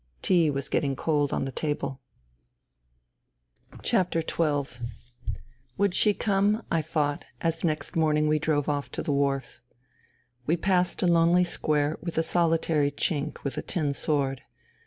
[0.23, 2.01] Tea was getting cold on the table.
[3.85, 4.23] XII"
[5.77, 9.61] Would she come?" I thought, as next morning we drove off to the wharf.
[10.47, 14.41] We passed a lonely square with a solitary Chink with a tin sword.